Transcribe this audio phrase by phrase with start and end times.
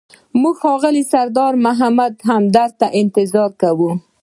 [0.41, 3.91] موږ ښاغلي سردار محمد همدرد ته انتظار کاوه.